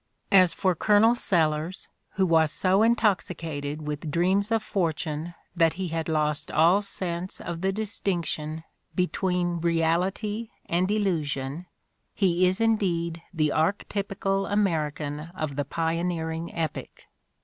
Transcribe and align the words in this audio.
As 0.31 0.51
for 0.55 0.73
Colonel 0.73 1.13
Sellers, 1.13 1.87
who 2.13 2.25
was 2.25 2.51
so 2.51 2.81
intoxicated 2.81 3.83
with 3.83 4.09
dreams 4.09 4.51
of 4.51 4.63
fortune 4.63 5.35
that 5.55 5.73
he 5.73 5.89
had 5.89 6.09
lost 6.09 6.49
all 6.51 6.81
sense 6.81 7.39
of 7.39 7.61
the 7.61 7.71
distinction 7.71 8.63
between 8.95 9.59
reality 9.59 10.49
and 10.65 10.89
illusion, 10.89 11.67
he 12.15 12.47
is 12.47 12.59
indeed 12.59 13.21
the 13.31 13.49
archtypical 13.53 14.51
American 14.51 15.19
of 15.35 15.55
the 15.55 15.65
pioneering 15.65 16.51
epoch. 16.51 17.03